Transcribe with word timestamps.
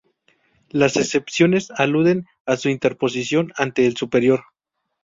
Las 0.71 0.97
excepciones 0.97 1.69
aluden 1.69 2.25
a 2.47 2.57
su 2.57 2.69
interposición 2.69 3.53
ante 3.57 3.85
el 3.85 3.95
superior. 3.95 4.45